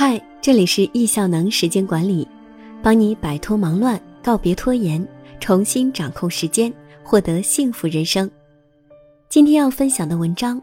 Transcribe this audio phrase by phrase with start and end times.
[0.00, 2.24] 嗨，这里是易效能时间管理，
[2.80, 5.04] 帮你摆脱忙乱，告别拖延，
[5.40, 6.72] 重新掌控时间，
[7.02, 8.30] 获得幸福人生。
[9.28, 10.62] 今天要分享的文章，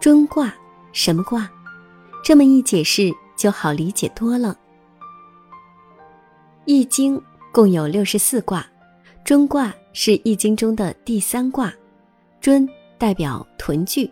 [0.00, 0.52] 尊卦
[0.92, 1.48] 什么卦？
[2.24, 4.58] 这么一解释就好理解多了。
[6.64, 7.22] 易经
[7.52, 8.66] 共有六十四卦，
[9.24, 11.72] 尊卦是易经中的第三卦，
[12.40, 14.10] 尊代表屯聚，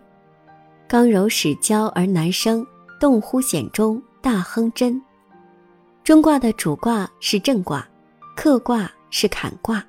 [0.87, 2.65] 刚柔始交而难生，
[3.01, 4.01] 动乎险中。
[4.29, 5.01] 大亨真，
[6.05, 7.89] 中卦的主卦是震卦，
[8.37, 9.83] 克卦是坎卦。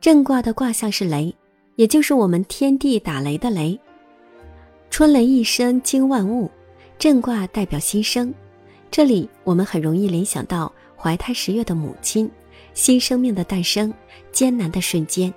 [0.00, 1.34] 震卦的卦象是雷，
[1.74, 3.76] 也就是我们天地打雷的雷。
[4.90, 6.48] 春雷一声惊万物，
[7.00, 8.32] 震卦代表新生。
[8.92, 12.30] 这里我们很容易联想到怀胎十月的母亲，
[12.74, 13.92] 新生命的诞生，
[14.30, 15.34] 艰难的瞬间。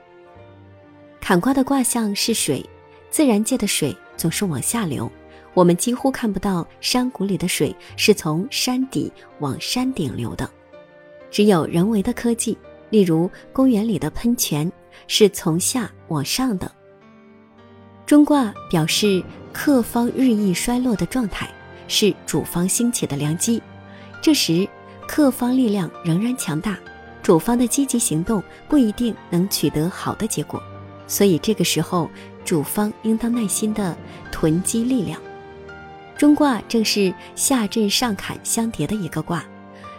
[1.20, 2.64] 坎卦的卦象是水，
[3.10, 5.12] 自然界的水总是往下流。
[5.54, 10.50] 我们几乎看不到山谷里的水是从山底往山顶流的，
[11.30, 12.58] 只有人为的科技，
[12.90, 14.72] 例如公园里的喷泉，
[15.08, 16.72] 是从下往上的。
[18.06, 21.50] 中卦表示客方日益衰落的状态，
[21.88, 23.62] 是主方兴起的良机。
[24.22, 24.68] 这时，
[25.08, 26.78] 客方力量仍然强大，
[27.22, 30.62] 主方的积极行动不一定能取得好的结果，
[31.08, 32.10] 所以这个时候，
[32.46, 33.98] 主方应当耐心的
[34.32, 35.20] 囤积力量。
[36.22, 39.44] 中卦正是下震上坎相叠的一个卦，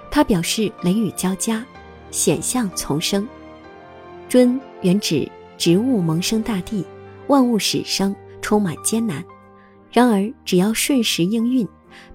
[0.09, 1.67] 它表示雷雨交加，
[2.13, 3.27] 险象丛生。
[4.29, 6.87] 尊原指植物萌生大地，
[7.27, 9.25] 万物始生，充满艰难。
[9.91, 11.67] 然而只要顺时应运，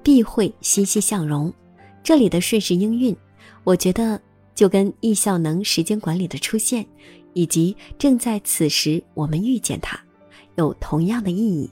[0.01, 1.53] 必会欣欣向荣。
[2.01, 3.13] 这里的顺时应运，
[3.65, 4.17] 我觉得
[4.55, 6.85] 就跟易效能时间管理的出现，
[7.33, 9.99] 以及正在此时我们遇见它，
[10.55, 11.69] 有同样的意义。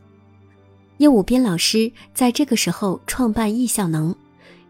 [0.98, 4.16] 叶武斌老师在这个时候创办易效能，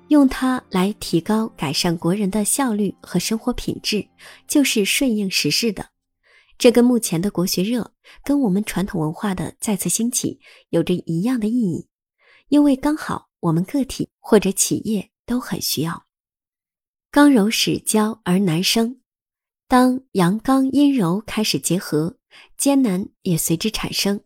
[0.08, 4.08] 用它来提高、改善国人的效率和生活品质，
[4.48, 5.90] 就是顺应时势的。
[6.58, 7.92] 这跟目前的国学热，
[8.24, 11.88] 跟我们传统文化的再次兴起，有着一样的意义。
[12.50, 16.06] 因为刚好我们个体或者企业都很需要。
[17.12, 19.00] 刚柔始交而难生，
[19.68, 22.18] 当阳刚阴柔开始结合，
[22.58, 24.22] 艰难也随之产生。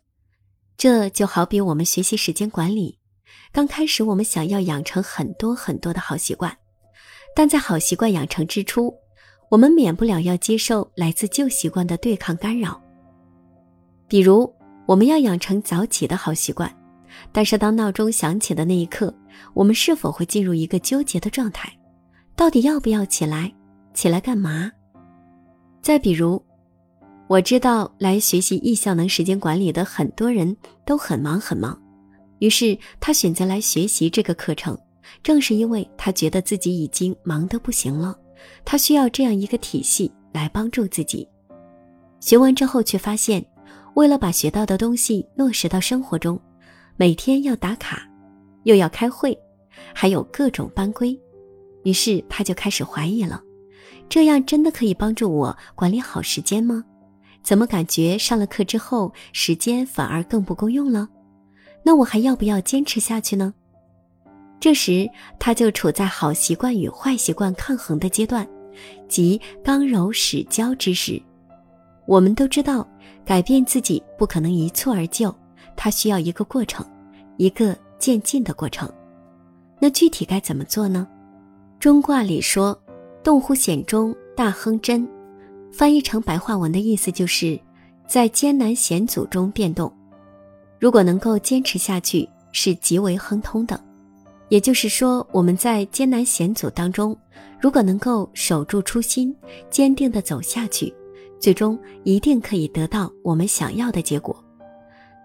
[0.79, 2.97] 这就好比我们学习时间管理，
[3.51, 6.55] 刚开始我们想要养成很多很多的好习惯，
[7.35, 8.95] 但在好习惯养成之初，
[9.51, 12.81] 我们免不了要接受来自旧习惯的对抗干扰。
[14.07, 14.49] 比如，
[14.87, 16.73] 我们要养成早起的好习惯，
[17.33, 19.13] 但是当闹钟响起的那一刻，
[19.53, 21.69] 我们是否会进入一个纠结的状态？
[22.37, 23.53] 到底要不要起来？
[23.93, 24.71] 起来干嘛？
[25.81, 26.41] 再比如。
[27.29, 31.79] 我知道来学习易效能时间管理的很多人都很忙很忙，
[32.39, 34.75] 于是他选择来学习这个课程，
[35.21, 38.17] 正是因为他觉得自己已经忙得不行了，
[38.65, 41.27] 他需要这样一个体系来帮助自己。
[42.19, 43.45] 学完之后却发现，
[43.93, 46.41] 为了把学到的东西落实到生活中，
[46.97, 48.09] 每天要打卡，
[48.63, 49.37] 又要开会，
[49.93, 51.15] 还有各种班规，
[51.83, 53.39] 于是他就开始怀疑了：
[54.09, 56.83] 这样真的可以帮助我管理好时间吗？
[57.43, 61.07] 怎么感觉上了课之后时间反而更不够用了？
[61.83, 63.53] 那我还要不要坚持下去呢？
[64.59, 68.47] 这时他就处在好习惯与坏习惯抗衡的阶段，
[69.07, 71.21] 即刚柔始交之时。
[72.05, 72.87] 我们都知道，
[73.23, 75.33] 改变自己不可能一蹴而就，
[75.75, 76.85] 它需要一个过程，
[77.37, 78.91] 一个渐进的过程。
[79.79, 81.07] 那具体该怎么做呢？
[81.79, 82.77] 中卦里说
[83.23, 85.07] ：“动乎险中，大亨真。”
[85.71, 87.59] 翻译成白话文的意思就是，
[88.07, 89.91] 在艰难险阻中变动。
[90.79, 93.79] 如果能够坚持下去，是极为亨通的。
[94.49, 97.15] 也就是说，我们在艰难险阻当中，
[97.61, 99.35] 如果能够守住初心，
[99.69, 100.91] 坚定的走下去，
[101.39, 104.35] 最终一定可以得到我们想要的结果。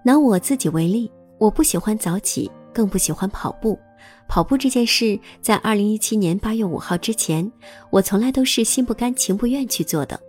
[0.04, 3.78] 拿我自己为例，我不喜欢早起，更不喜欢跑步。
[4.28, 7.50] 跑步这件事，在二零一七年八月五号之前，
[7.88, 10.20] 我从来都是心不甘情不愿去做的。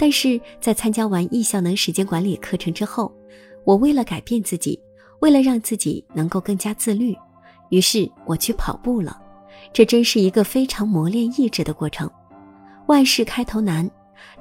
[0.00, 3.14] 但是在参加完易效能时间管理课程之后，
[3.64, 4.80] 我为了改变自己，
[5.20, 7.14] 为了让自己能够更加自律，
[7.68, 9.20] 于是我去跑步了。
[9.74, 12.10] 这真是一个非常磨练意志的过程。
[12.86, 13.88] 万事开头难，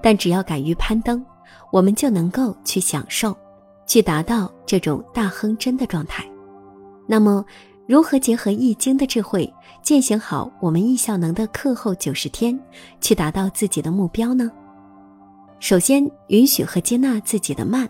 [0.02, 1.22] 但只要敢于攀登，
[1.74, 3.36] 我们就能够去享受，
[3.86, 6.26] 去达到这种大亨真的状态。
[7.06, 7.46] 那么，
[7.86, 9.54] 如何结合易经的智慧，
[9.84, 12.58] 践行好我们易效能的课后九十天，
[13.02, 14.50] 去达到自己的目标呢？
[15.60, 17.88] 首先，允许和接纳自己的慢，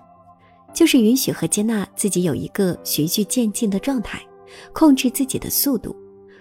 [0.74, 4.20] 就是允许和接纳自己有一个循序渐进的状态，
[4.74, 5.96] 控制自己的速度，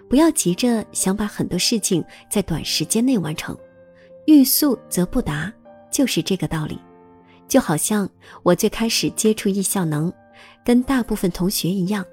[0.09, 3.57] 不要急着想把很多事情在短时间内完成，
[4.27, 5.53] 欲速则不达，
[5.91, 6.79] 就是这个道理。
[7.47, 8.09] 就好像
[8.43, 10.13] 我最开始接触易效能，
[10.65, 12.05] 跟大部分同学一样，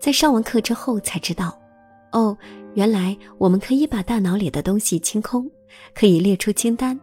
[0.00, 1.56] 在上完课之后才知道，
[2.10, 2.36] 哦，
[2.74, 5.48] 原来我们可以把大脑里的东西清空，
[5.94, 6.98] 可以列出清单。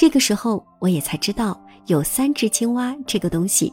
[0.00, 3.70] 这个时候，我也才知道有三只青蛙这个东西。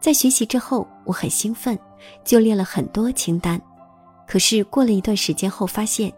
[0.00, 1.78] 在学习之后，我很兴奋，
[2.24, 3.62] 就列了很多清单。
[4.26, 6.12] 可是过了一段时间后，发现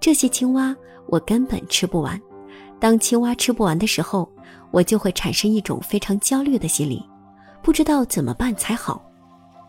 [0.00, 0.74] 这些青蛙
[1.06, 2.20] 我根本吃不完。
[2.80, 4.28] 当青蛙吃不完的时候，
[4.72, 7.00] 我就会产生一种非常焦虑的心理，
[7.62, 9.00] 不知道怎么办才好。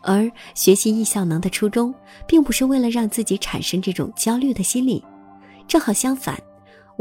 [0.02, 1.94] 而学习易效能的初衷，
[2.26, 5.06] 并不是为了让自己产生这种焦虑的心理，
[5.68, 6.36] 正好相反，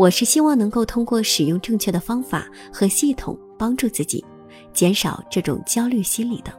[0.00, 4.25] 我是希望能够通过使用正确的方法和系统，帮助自己
[4.73, 6.50] 减少这种焦虑心理的。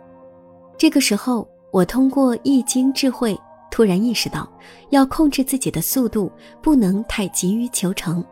[0.77, 3.35] 这个时候，我通过易经智慧，
[3.71, 4.47] 突然意识到，
[4.91, 8.23] 要控制自己的速度，不能太急于求成，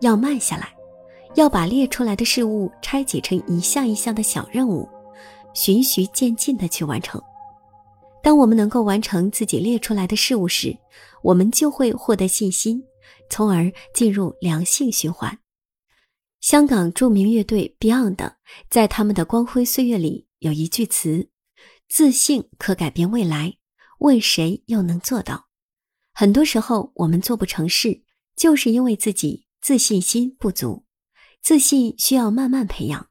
[0.00, 0.74] 要慢下来，
[1.36, 4.88] 要把列出来的事物拆解成一项一项的小任务，
[5.54, 7.22] 循序渐进的去完成。
[8.20, 10.76] 当我们能够完成自己列出来的事物时，
[11.22, 12.82] 我们就会获得信心，
[13.28, 15.38] 从而进入良性循环。
[16.40, 18.34] 香港著名乐队 Beyond
[18.70, 21.30] 在他们的光辉岁月里有一句词。
[21.88, 23.58] 自信可改变未来，
[24.00, 25.46] 问谁又能做到？
[26.12, 28.02] 很多时候，我们做不成事，
[28.36, 30.84] 就是因为自己自信心不足。
[31.42, 33.08] 自信需要慢慢培养。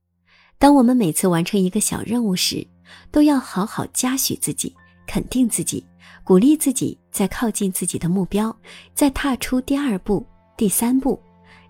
[0.58, 2.68] 当我们每次完成一个小任务时，
[3.12, 4.76] 都要好好嘉许自己，
[5.08, 5.86] 肯定自己，
[6.24, 8.56] 鼓励自己，再靠近自己的目标，
[8.94, 10.26] 再踏出第二步、
[10.58, 11.20] 第三步，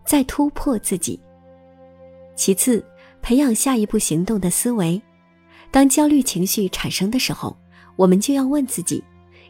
[0.05, 1.19] 再突破自己。
[2.35, 2.83] 其次，
[3.21, 5.01] 培养下一步行动的思维。
[5.71, 7.55] 当焦虑情绪产生的时候，
[7.95, 9.03] 我们就要问自己：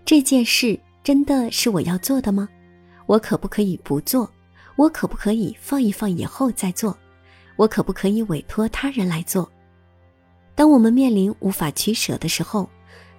[0.03, 2.49] 这件事真的是我要做的吗？
[3.05, 4.29] 我可不可以不做？
[4.75, 6.97] 我可不可以放一放以后再做？
[7.55, 9.49] 我可不可以委托他人来做？
[10.55, 12.69] 当我们面临无法取舍的时候，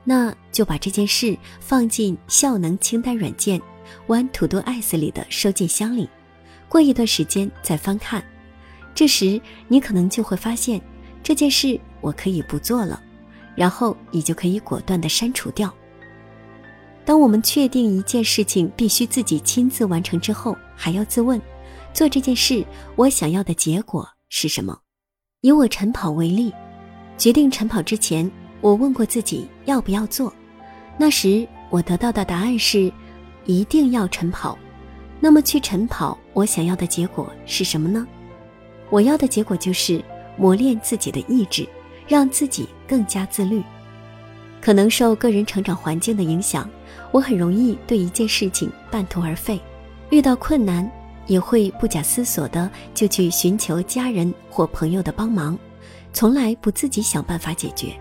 [0.09, 3.61] 那就把这件事放进效能清单软件
[4.07, 6.09] One To Do S 里的收件箱里，
[6.69, 8.25] 过一段时间再翻看，
[8.95, 9.39] 这时
[9.69, 10.81] 你可能就会发现
[11.23, 11.79] 这件事。
[12.03, 13.03] 我可以不做了，
[13.57, 15.75] 然后你就可以果断的删除掉。
[17.05, 21.41] 当我们确定一件事情必须自己亲自完成之后，还要自问：
[21.93, 22.65] 做这件事
[22.95, 24.79] 我想要的结果是什么？
[25.41, 26.53] 以我晨跑为例，
[27.19, 28.31] 决定晨跑之前，
[28.61, 30.33] 我问过自己要不要做。
[30.99, 32.93] 那时我得到的答案是，
[33.45, 34.59] 一定要晨跑。
[35.21, 38.07] 那么去晨跑，我想要的结果是什么呢？
[38.91, 40.03] 我要的结果就是
[40.37, 41.67] 磨练自己的意志。
[42.09, 43.61] 让自己更加自律，
[44.61, 46.71] 可能受个人成长环境的影响，
[47.11, 49.61] 我很容易对一件事情半途而废，
[50.11, 50.89] 遇到困难
[51.27, 55.59] 也会不假思索的就去寻求家人或朋友的帮忙，
[56.13, 57.93] 从来不自己想办法解决。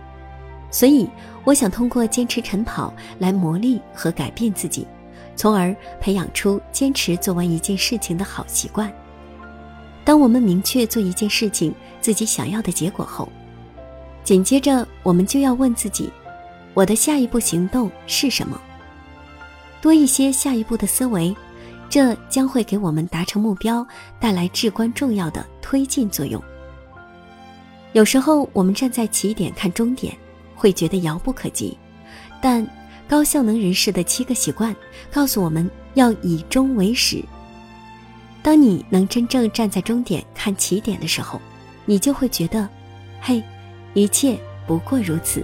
[0.75, 1.10] 所以，
[1.45, 4.86] 我想通过坚持晨跑来磨砺和改变自己，
[5.33, 8.92] 从而培养出坚持做完一件事情的好习惯。
[10.04, 13.30] 当我们明确做一件事情自己想要的结果后，
[14.26, 16.11] 紧接着，我们就要问自己：
[16.73, 18.59] 我的下一步行动是什么？
[19.81, 21.33] 多一些下一步的思维，
[21.90, 23.88] 这将会给我们达成目标
[24.19, 26.44] 带来至关重要的推进作用。
[27.94, 30.14] 有时候，我们站在起点看终点，
[30.56, 31.78] 会觉得遥不可及，
[32.42, 32.66] 但
[33.07, 34.76] 高效能人士的七个习惯
[35.12, 37.24] 告诉我们要以终为始。
[38.42, 41.40] 当你能真正站在终点看起点的时候，
[41.85, 42.68] 你就会觉得，
[43.21, 43.44] 嘿。
[43.97, 45.42] 一切不过如此。